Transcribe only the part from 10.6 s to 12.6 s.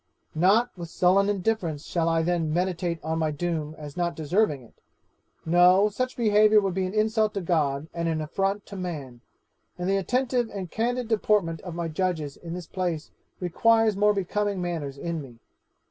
candid deportment of my judges in